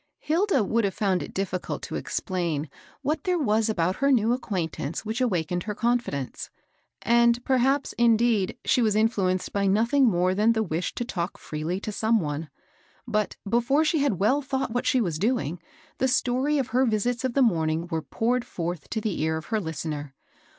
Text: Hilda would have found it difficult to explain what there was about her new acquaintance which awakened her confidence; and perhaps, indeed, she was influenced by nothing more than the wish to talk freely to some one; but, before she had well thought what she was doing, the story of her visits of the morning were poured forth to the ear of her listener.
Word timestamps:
Hilda 0.17 0.63
would 0.63 0.83
have 0.83 0.95
found 0.95 1.21
it 1.21 1.31
difficult 1.31 1.83
to 1.83 1.93
explain 1.95 2.71
what 3.03 3.23
there 3.23 3.37
was 3.37 3.69
about 3.69 3.97
her 3.97 4.11
new 4.11 4.33
acquaintance 4.33 5.05
which 5.05 5.21
awakened 5.21 5.61
her 5.65 5.75
confidence; 5.75 6.49
and 7.03 7.45
perhaps, 7.45 7.93
indeed, 7.99 8.57
she 8.65 8.81
was 8.81 8.95
influenced 8.95 9.53
by 9.53 9.67
nothing 9.67 10.07
more 10.09 10.33
than 10.33 10.53
the 10.53 10.63
wish 10.63 10.95
to 10.95 11.05
talk 11.05 11.37
freely 11.37 11.79
to 11.81 11.91
some 11.91 12.19
one; 12.19 12.49
but, 13.07 13.35
before 13.47 13.85
she 13.85 13.99
had 13.99 14.17
well 14.19 14.41
thought 14.41 14.71
what 14.71 14.87
she 14.87 14.99
was 14.99 15.19
doing, 15.19 15.59
the 15.99 16.07
story 16.07 16.57
of 16.57 16.69
her 16.69 16.83
visits 16.83 17.23
of 17.23 17.35
the 17.35 17.43
morning 17.43 17.87
were 17.91 18.01
poured 18.01 18.43
forth 18.43 18.89
to 18.89 19.01
the 19.01 19.21
ear 19.21 19.37
of 19.37 19.45
her 19.53 19.59
listener. 19.61 20.15